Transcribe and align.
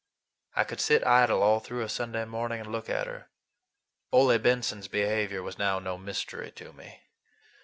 I 0.55 0.63
could 0.63 0.81
sit 0.81 1.05
idle 1.05 1.43
all 1.43 1.59
through 1.59 1.83
a 1.83 1.87
Sunday 1.87 2.25
morning 2.25 2.59
and 2.59 2.71
look 2.71 2.89
at 2.89 3.05
her. 3.05 3.29
Ole 4.11 4.35
Benson's 4.39 4.87
behavior 4.87 5.43
was 5.43 5.59
now 5.59 5.77
no 5.77 5.95
mystery 5.95 6.49
to 6.53 6.73
me. 6.73 7.01